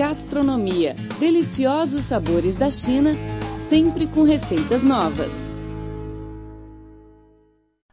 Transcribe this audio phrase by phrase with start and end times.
[0.00, 0.96] Gastronomia.
[1.18, 3.14] Deliciosos sabores da China,
[3.52, 5.59] sempre com receitas novas.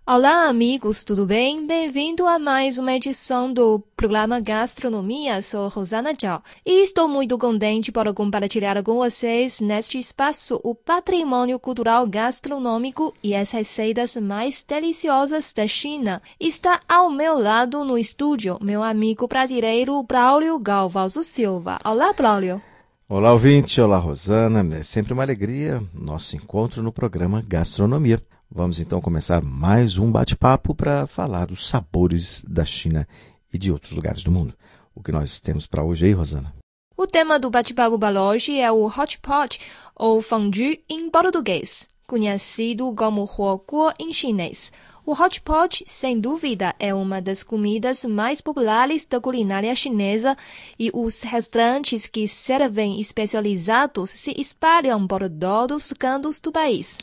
[0.10, 1.68] Olá, amigos, tudo bem?
[1.68, 5.42] Bem-vindo a mais uma edição do programa Gastronomia.
[5.42, 11.60] Sou Rosana Zhao e estou muito contente para compartilhar com vocês neste espaço o patrimônio
[11.60, 16.22] cultural gastronômico e as receitas mais deliciosas da China.
[16.40, 21.80] Está ao meu lado no estúdio meu amigo brasileiro Braulio Galvalso Silva.
[21.84, 22.62] Olá, Braulio.
[23.10, 23.82] Olá, ouvinte.
[23.82, 24.78] Olá, Rosana.
[24.78, 28.22] É sempre uma alegria nosso encontro no programa Gastronomia.
[28.50, 33.06] Vamos então começar mais um bate-papo para falar dos sabores da China
[33.54, 34.54] e de outros lugares do mundo.
[34.96, 36.56] O que nós temos para hoje aí, Rosana?
[36.96, 39.60] O tema do bate-papo para é o hot pot,
[39.94, 44.72] ou fondue em português, conhecido como huoguo em chinês.
[45.06, 50.38] O hot pot, sem dúvida, é uma das comidas mais populares da culinária chinesa
[50.80, 56.98] e os restaurantes que servem especializados se espalham por todos os cantos do país.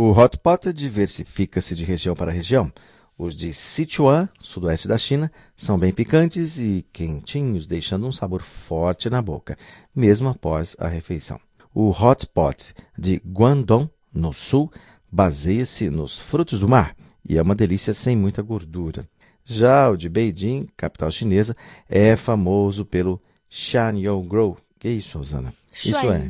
[0.00, 2.72] O hot pot diversifica-se de região para região.
[3.18, 9.10] Os de Sichuan, sudoeste da China, são bem picantes e quentinhos, deixando um sabor forte
[9.10, 9.58] na boca,
[9.92, 11.40] mesmo após a refeição.
[11.74, 14.70] O hot pot de Guangdong, no sul,
[15.10, 16.94] baseia-se nos frutos do mar
[17.28, 19.04] e é uma delícia sem muita gordura.
[19.44, 21.56] Já o de Beijing, capital chinesa,
[21.88, 24.58] é famoso pelo Shanyangrou.
[24.78, 25.52] Que é isso, Rosana?
[25.72, 26.28] Isso é.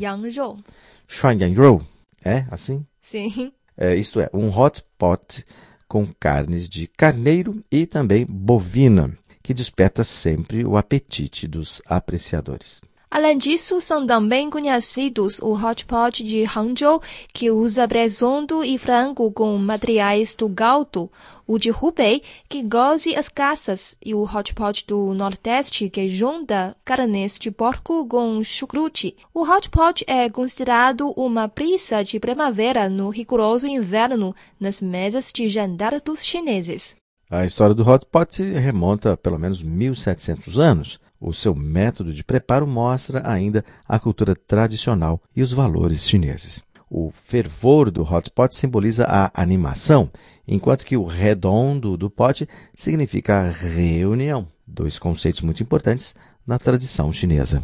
[1.06, 1.82] Shanyangrou.
[2.24, 2.86] É assim?
[3.02, 3.52] Sim.
[3.78, 5.46] É, isto é, um hot pot
[5.86, 12.80] com carnes de carneiro e também bovina, que desperta sempre o apetite dos apreciadores.
[13.10, 19.32] Além disso, são também conhecidos o hot pot de Hangzhou, que usa presunto e frango
[19.32, 21.10] com materiais do galto,
[21.46, 26.76] o de Hubei, que goze as caças, e o hot pot do Nordeste, que junta
[26.84, 29.16] carnes de porco com chucrute.
[29.32, 35.48] O hot pot é considerado uma brisa de primavera no rigoroso inverno nas mesas de
[35.48, 36.94] jantar dos chineses.
[37.30, 41.00] A história do hot pot remonta a pelo menos 1700 anos.
[41.20, 46.62] O seu método de preparo mostra ainda a cultura tradicional e os valores chineses.
[46.90, 50.10] O fervor do hot pot simboliza a animação,
[50.46, 54.46] enquanto que o redondo do pote significa reunião.
[54.66, 56.14] Dois conceitos muito importantes
[56.46, 57.62] na tradição chinesa.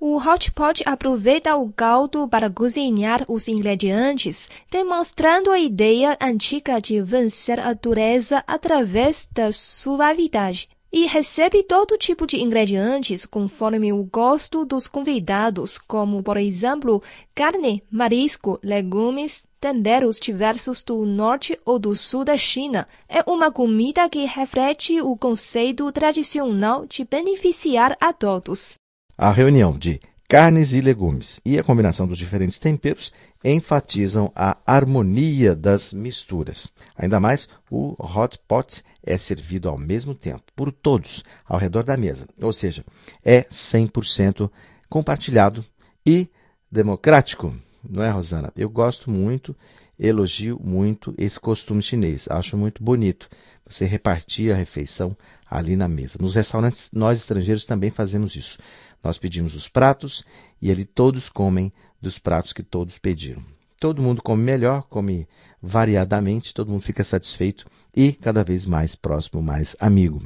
[0.00, 7.00] O hot pot aproveita o caldo para cozinhar os ingredientes, demonstrando a ideia antiga de
[7.00, 14.64] vencer a dureza através da suavidade e recebe todo tipo de ingredientes conforme o gosto
[14.64, 17.02] dos convidados, como, por exemplo,
[17.34, 22.86] carne, marisco, legumes, temperos diversos do norte ou do sul da China.
[23.08, 28.76] É uma comida que reflete o conceito tradicional de beneficiar a todos.
[29.18, 33.12] A reunião de carnes e legumes e a combinação dos diferentes temperos
[33.44, 36.68] enfatizam a harmonia das misturas.
[36.96, 41.96] Ainda mais, o hot pot é servido ao mesmo tempo por todos ao redor da
[41.96, 42.84] mesa, ou seja,
[43.22, 44.50] é 100%
[44.88, 45.64] compartilhado
[46.06, 46.28] e
[46.72, 47.54] democrático,
[47.88, 48.50] não é, Rosana?
[48.56, 49.54] Eu gosto muito,
[49.98, 53.28] elogio muito esse costume chinês, acho muito bonito
[53.66, 55.16] você repartir a refeição
[55.50, 56.18] ali na mesa.
[56.20, 58.58] Nos restaurantes, nós estrangeiros também fazemos isso.
[59.02, 60.24] Nós pedimos os pratos
[60.60, 61.72] e ali todos comem
[62.04, 63.42] dos pratos que todos pediram.
[63.80, 65.26] Todo mundo come melhor, come
[65.60, 70.22] variadamente, todo mundo fica satisfeito e cada vez mais próximo, mais amigo.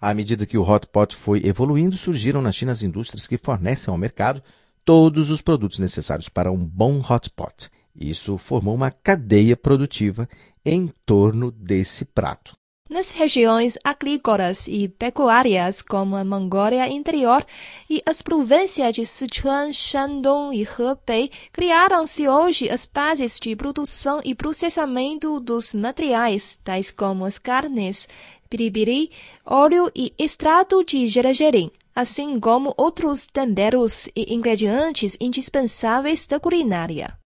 [0.00, 3.90] À medida que o hot pot foi evoluindo, surgiram na China as indústrias que fornecem
[3.90, 4.42] ao mercado
[4.84, 7.70] todos os produtos necessários para um bom hot pot.
[7.94, 10.28] Isso formou uma cadeia produtiva
[10.64, 12.52] em torno desse prato.
[12.92, 17.42] Nas regiões agrícolas e pecuárias, como a Mongólia Interior
[17.88, 24.34] e as províncias de Sichuan, Shandong e Hebei, criaram-se hoje as bases de produção e
[24.34, 28.06] processamento dos materiais, tais como as carnes,
[28.50, 29.10] piripiri,
[29.46, 37.21] óleo e extrato de gergelim, assim como outros temperos e ingredientes indispensáveis da culinária.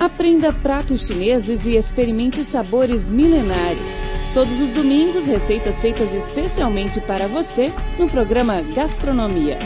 [0.00, 3.96] Aprenda pratos chineses e experimente sabores milenares.
[4.34, 9.58] Todos os domingos, receitas feitas especialmente para você no programa Gastronomia.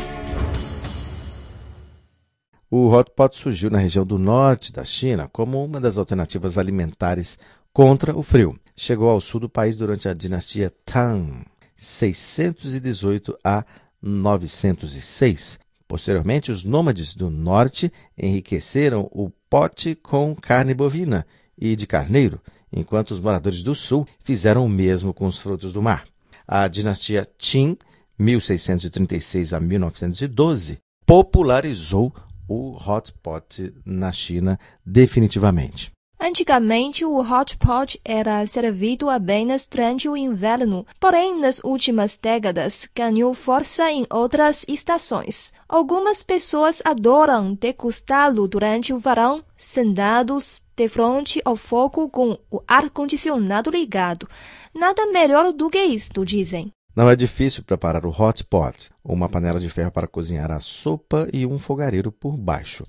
[2.71, 7.39] O hot pot surgiu na região do norte da China como uma das alternativas alimentares
[7.73, 8.59] contra o frio.
[8.77, 13.65] Chegou ao sul do país durante a dinastia Tang, 618 a
[14.03, 15.59] 906.
[15.89, 22.41] Posteriormente, os nômades do norte enriqueceram o pote com carne bovina e de carneiro,
[22.73, 26.05] enquanto os moradores do sul fizeram o mesmo com os frutos do mar.
[26.47, 27.77] A dinastia Qin,
[28.19, 32.15] 1636 a 1912, popularizou
[32.49, 35.91] o hot pot na China definitivamente.
[36.21, 43.33] Antigamente, o hot pot era servido apenas durante o inverno, porém, nas últimas décadas, ganhou
[43.35, 45.53] força em outras estações.
[45.69, 53.71] Algumas pessoas adoram degustá-lo durante o verão, sentados de frente ao fogo com o ar-condicionado
[53.71, 54.29] ligado.
[54.75, 56.73] Nada melhor do que isto, dizem.
[56.97, 61.29] Não é difícil preparar o hot pot, uma panela de ferro para cozinhar a sopa
[61.33, 62.85] e um fogareiro por baixo.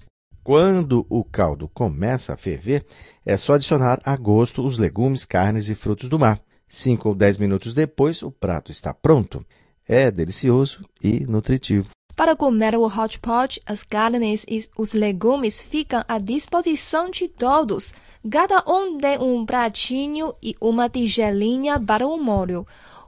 [0.49, 2.83] Quando o caldo começa a ferver,
[3.23, 6.41] é só adicionar a gosto os legumes, carnes e frutos do mar.
[6.67, 9.45] Cinco ou dez minutos depois, o prato está pronto.
[9.87, 11.89] É delicioso e nutritivo.
[12.15, 17.93] Para comer o hot pot, as carnes e os legumes ficam à disposição de todos.
[18.27, 22.65] Cada um tem um pratinho e uma tigelinha para o molho.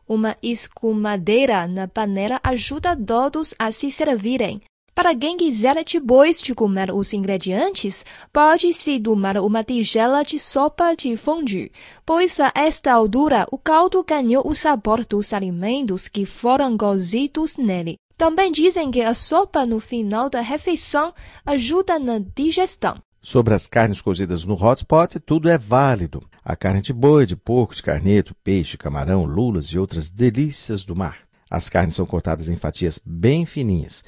[0.07, 4.61] Uma escumadeira na panela ajuda todos a se servirem.
[5.01, 11.17] Para quem quiser depois de comer os ingredientes, pode-se tomar uma tigela de sopa de
[11.17, 11.71] fondue,
[12.05, 17.97] pois a esta altura o caldo ganhou o sabor dos alimentos que foram cozidos nele.
[18.15, 21.11] Também dizem que a sopa no final da refeição
[21.43, 23.01] ajuda na digestão.
[23.23, 26.21] Sobre as carnes cozidas no hot pot, tudo é válido.
[26.45, 30.95] A carne de boi, de porco, de carneto, peixe, camarão, lulas e outras delícias do
[30.95, 31.17] mar.
[31.49, 34.03] As carnes são cortadas em fatias bem fininhas.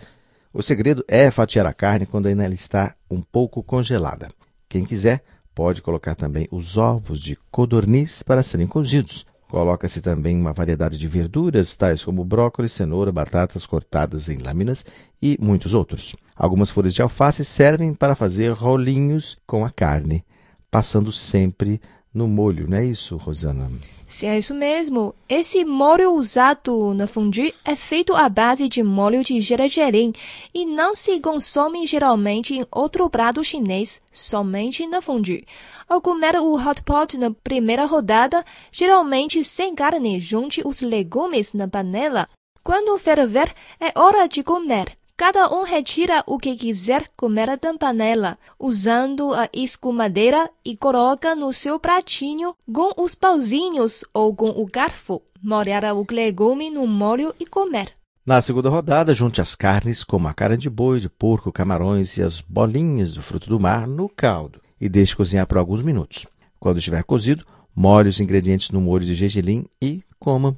[0.53, 4.27] O segredo é fatiar a carne quando ainda ela está um pouco congelada.
[4.69, 5.23] Quem quiser
[5.55, 9.25] pode colocar também os ovos de codorniz para serem cozidos.
[9.49, 14.85] Coloca-se também uma variedade de verduras, tais como brócolis, cenoura, batatas cortadas em lâminas
[15.19, 16.15] e muitos outros.
[16.35, 20.23] Algumas folhas de alface servem para fazer rolinhos com a carne,
[20.69, 21.81] passando sempre
[22.13, 23.71] no molho, não é isso, Rosana?
[24.05, 25.15] Sim, é isso mesmo.
[25.27, 30.13] Esse molho usado na fondue é feito à base de molho de gergelim
[30.53, 35.45] e não se consome geralmente em outro prato chinês, somente na fondue.
[35.89, 41.67] Ao comer o hot pot na primeira rodada, geralmente sem carne, junte os legumes na
[41.67, 42.29] panela.
[42.63, 44.97] Quando ferver, é hora de comer.
[45.25, 51.53] Cada um retira o que quiser comer da panela, usando a escumadeira e coloca no
[51.53, 55.21] seu pratinho com os pauzinhos ou com o garfo.
[55.41, 57.93] Molhar o legume no molho e comer.
[58.25, 62.21] Na segunda rodada, junte as carnes, como a carne de boi, de porco, camarões e
[62.21, 66.25] as bolinhas do fruto do mar no caldo e deixe cozinhar por alguns minutos.
[66.59, 70.57] Quando estiver cozido, molhe os ingredientes no molho de gergelim e coma.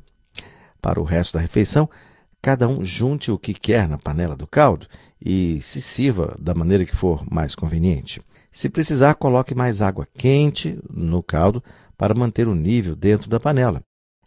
[0.82, 1.88] Para o resto da refeição,
[2.46, 4.86] Cada um junte o que quer na panela do caldo
[5.20, 8.22] e se sirva da maneira que for mais conveniente.
[8.52, 11.64] Se precisar, coloque mais água quente no caldo
[11.98, 13.82] para manter o nível dentro da panela.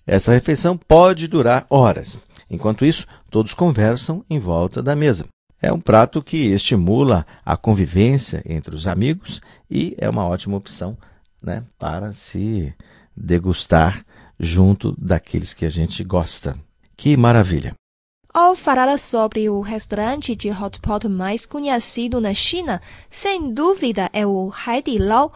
[0.04, 2.20] Essa refeição pode durar horas.
[2.50, 5.24] Enquanto isso, todos conversam em volta da mesa.
[5.62, 9.40] É um prato que estimula a convivência entre os amigos
[9.70, 10.98] e é uma ótima opção
[11.40, 12.74] né, para se
[13.16, 14.04] degustar
[14.40, 16.58] junto daqueles que a gente gosta.
[16.96, 17.76] Que maravilha!
[18.32, 22.80] Ao falar sobre o restaurante de hot pot mais conhecido na China,
[23.10, 25.32] sem dúvida é o Haidilao.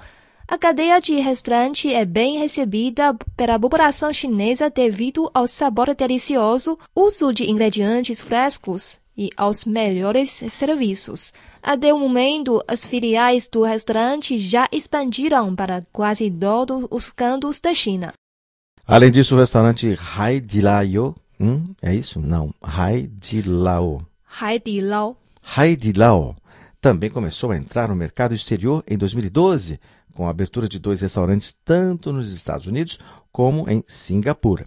[0.47, 7.33] A cadeia de restaurante é bem recebida pela população chinesa devido ao sabor delicioso, uso
[7.33, 11.33] de ingredientes frescos e aos melhores serviços.
[11.63, 17.73] Até o momento, as filiais do restaurante já expandiram para quase todos os cantos da
[17.73, 18.13] China.
[18.87, 22.21] Além disso, o restaurante Haidilao Hum, é isso?
[22.21, 22.55] Não.
[22.63, 24.07] Haidilao.
[24.41, 25.17] Haidilao.
[25.57, 26.37] Haidilao
[26.81, 29.79] também começou a entrar no mercado exterior em 2012,
[30.15, 32.99] com a abertura de dois restaurantes tanto nos Estados Unidos
[33.31, 34.67] como em Singapura.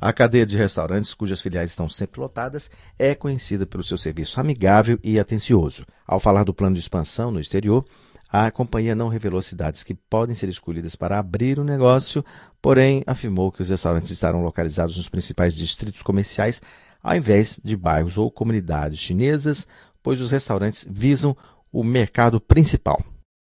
[0.00, 4.98] A cadeia de restaurantes, cujas filiais estão sempre lotadas, é conhecida pelo seu serviço amigável
[5.04, 5.84] e atencioso.
[6.06, 7.84] Ao falar do plano de expansão no exterior,
[8.32, 12.24] a companhia não revelou cidades que podem ser escolhidas para abrir o negócio,
[12.62, 16.62] porém afirmou que os restaurantes estarão localizados nos principais distritos comerciais,
[17.02, 19.66] ao invés de bairros ou comunidades chinesas,
[20.02, 21.36] pois os restaurantes visam
[21.72, 23.02] o mercado principal.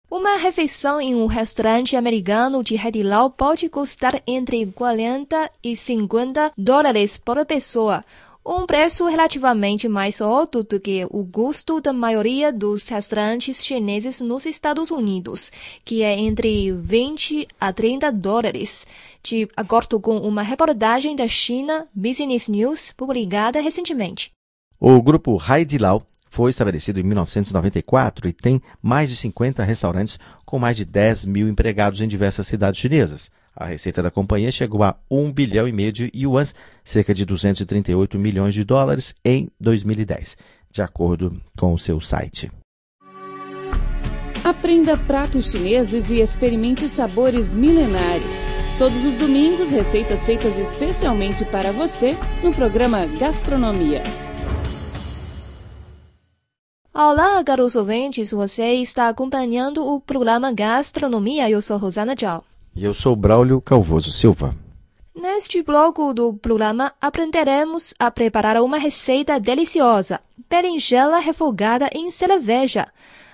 [0.09, 7.19] Uma refeição em um restaurante americano de Haidilao pode custar entre 40 e 50 dólares
[7.19, 8.05] por pessoa,
[8.47, 14.47] um preço relativamente mais alto do que o custo da maioria dos restaurantes chineses nos
[14.47, 15.51] Estados Unidos,
[15.85, 18.87] que é entre 20 a 30 dólares,
[19.21, 24.31] de acordo com uma reportagem da China Business News publicada recentemente.
[24.79, 30.77] O grupo Haidilao foi estabelecido em 1994 e tem mais de 50 restaurantes com mais
[30.77, 33.31] de 10 mil empregados em diversas cidades chinesas.
[33.57, 38.19] A receita da companhia chegou a 1 bilhão e meio de yuans, cerca de 238
[38.19, 40.37] milhões de dólares, em 2010.
[40.71, 42.51] de acordo com o seu site.
[44.45, 48.43] Aprenda pratos chineses e experimente sabores milenares.
[48.77, 54.03] Todos os domingos, receitas feitas especialmente para você no programa Gastronomia.
[56.93, 61.49] Olá, caros ouvintes, você está acompanhando o programa Gastronomia.
[61.49, 62.45] Eu sou Rosana Zhao.
[62.77, 64.55] E eu sou Braulio Calvoso Silva.
[65.15, 72.87] Neste bloco do programa, aprenderemos a preparar uma receita deliciosa: berinjela refogada em cerveja.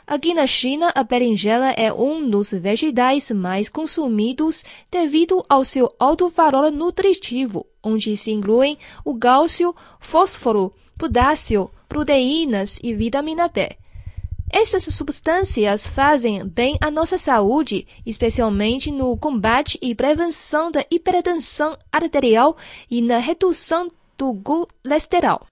[0.07, 6.29] Aqui na China, a berinjela é um dos vegetais mais consumidos devido ao seu alto
[6.29, 13.71] valor nutritivo, onde se incluem o cálcio, fósforo, potássio, proteínas e vitamina B.
[14.55, 22.55] Essas substâncias fazem bem à nossa saúde, especialmente no combate e prevenção da hipertensão arterial
[22.91, 25.47] e na redução do colesterol.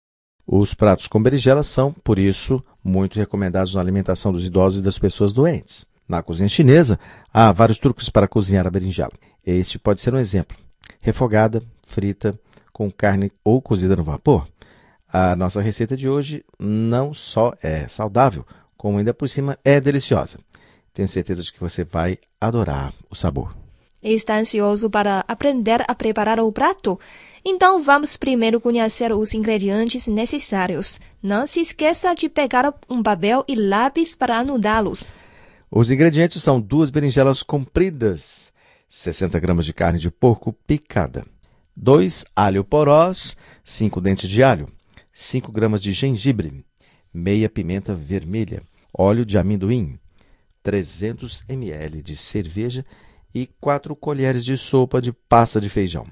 [0.47, 4.99] Os pratos com berinjela são, por isso, muito recomendados na alimentação dos idosos e das
[4.99, 5.87] pessoas doentes.
[6.07, 7.01] Na cozinha chinesa,
[7.33, 9.13] há vários truques para cozinhar a berinjela.
[9.47, 10.59] Este pode ser um exemplo:
[11.01, 12.39] refogada, frita,
[12.71, 14.47] com carne ou cozida no vapor.
[15.13, 18.45] A nossa receita de hoje não só é saudável,
[18.81, 20.39] como ainda por cima é deliciosa.
[20.95, 23.55] Tenho certeza de que você vai adorar o sabor.
[24.03, 26.99] Está ansioso para aprender a preparar o prato?
[27.45, 30.99] Então vamos primeiro conhecer os ingredientes necessários.
[31.23, 35.15] Não se esqueça de pegar um papel e lápis para anotá-los.
[35.71, 38.51] Os ingredientes são duas berinjelas compridas,
[38.89, 41.27] 60 gramas de carne de porco picada,
[41.77, 44.71] 2 alho porós, 5 dentes de alho,
[45.13, 46.65] 5 gramas de gengibre,
[47.13, 48.63] meia pimenta vermelha,
[48.97, 49.99] óleo de amendoim,
[50.63, 52.85] 300 ml de cerveja
[53.35, 56.07] e 4 colheres de sopa de pasta de feijão.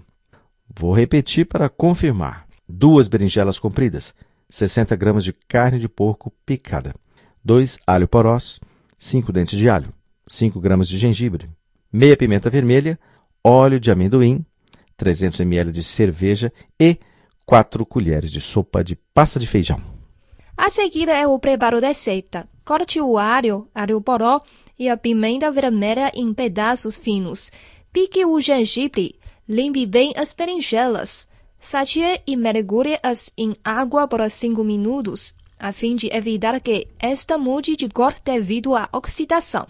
[0.69, 2.47] Vou repetir para confirmar.
[2.69, 4.15] Duas berinjelas compridas,
[4.51, 6.95] 60 gramas de carne de porco picada,
[7.43, 8.61] 2 alho porós,
[8.99, 9.93] 5 dentes de alho,
[10.27, 11.49] 5 gramas de gengibre,
[11.91, 12.99] meia pimenta vermelha,
[13.43, 14.45] óleo de amendoim,
[14.99, 16.99] 300 ml de cerveja e
[17.47, 19.81] 4 colheres de sopa de pasta de feijão.
[20.57, 22.47] A seguir é o preparo da receita.
[22.69, 24.43] Corte o alho, alho poró
[24.79, 27.51] e a pimenta vermelha em pedaços finos.
[27.91, 29.15] Pique o gengibre
[29.49, 31.27] Limpe bem as berinjelas.
[31.59, 37.75] Fatie e mergulhe-as em água por 5 minutos, a fim de evitar que esta mude
[37.75, 39.67] de cor devido à oxidação.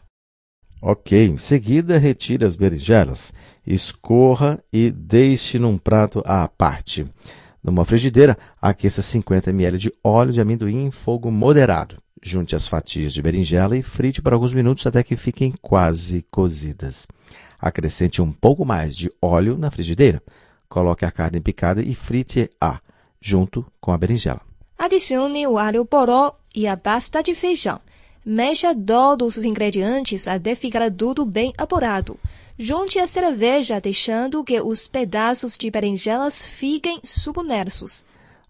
[0.82, 3.32] Ok, em seguida retire as berinjelas,
[3.64, 7.06] escorra e deixe num prato à parte.
[7.62, 12.02] Numa frigideira, aqueça 50 ml de óleo de amendoim em fogo moderado.
[12.22, 17.06] Junte as fatias de berinjela e frite por alguns minutos até que fiquem quase cozidas.
[17.58, 20.22] Acrescente um pouco mais de óleo na frigideira.
[20.68, 22.80] Coloque a carne picada e frite-a
[23.20, 24.40] junto com a berinjela.
[24.78, 27.80] Adicione o alho poró e a pasta de feijão.
[28.24, 32.18] Mexa todos os ingredientes até ficar tudo bem apurado.
[32.58, 38.04] Junte a cerveja, deixando que os pedaços de berinjelas fiquem submersos.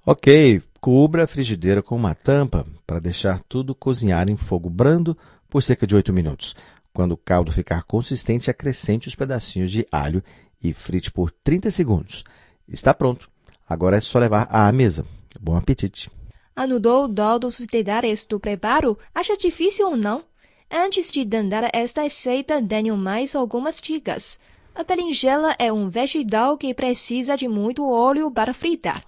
[0.04, 5.16] Ok, cubra a frigideira com uma tampa para deixar tudo cozinhar em fogo brando
[5.48, 6.54] por cerca de 8 minutos.
[6.92, 10.22] Quando o caldo ficar consistente, acrescente os pedacinhos de alho
[10.62, 12.24] e frite por 30 segundos.
[12.66, 13.30] Está pronto.
[13.68, 15.04] Agora é só levar à mesa.
[15.40, 16.10] Bom apetite!
[16.56, 18.98] Anudou todos os detalhes do preparo?
[19.14, 20.24] Acha difícil ou não?
[20.70, 24.40] Antes de tentar esta receita, tenho mais algumas dicas.
[24.74, 29.04] A berinjela é um vegetal que precisa de muito óleo para fritar.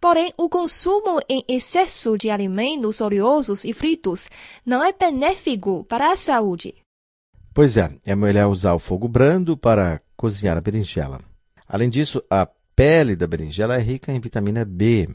[0.00, 4.28] Porém, o consumo em excesso de alimentos oleosos e fritos
[4.64, 6.74] não é benéfico para a saúde.
[7.52, 11.20] Pois é, é melhor usar o fogo brando para cozinhar a berinjela.
[11.66, 15.08] Além disso, a pele da berinjela é rica em vitamina B,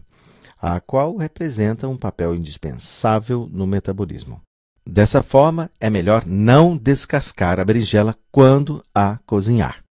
[0.61, 4.41] a qual representa um papel indispensável no metabolismo.
[4.85, 9.82] Dessa forma, é melhor não descascar a berinjela quando a cozinhar.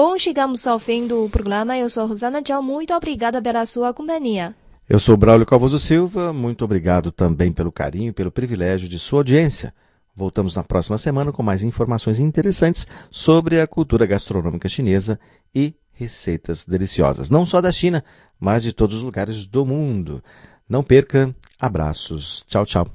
[0.00, 1.76] Bom, chegamos ao fim do programa.
[1.76, 2.62] Eu sou Rosana Tchau.
[2.62, 4.54] Muito obrigada pela sua companhia.
[4.88, 6.32] Eu sou Braulio Calvoso Silva.
[6.32, 9.74] Muito obrigado também pelo carinho e pelo privilégio de sua audiência.
[10.14, 15.18] Voltamos na próxima semana com mais informações interessantes sobre a cultura gastronômica chinesa
[15.52, 18.04] e receitas deliciosas, não só da China,
[18.38, 20.22] mas de todos os lugares do mundo.
[20.68, 21.34] Não perca.
[21.58, 22.44] Abraços.
[22.46, 22.86] Tchau, tchau.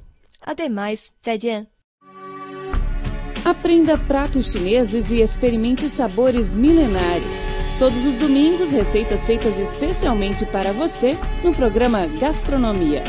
[0.41, 1.11] Até mais.
[1.21, 1.72] 再见.
[3.45, 7.43] Aprenda pratos chineses e experimente sabores milenares.
[7.77, 13.03] Todos os domingos, receitas feitas especialmente para você no programa Gastronomia.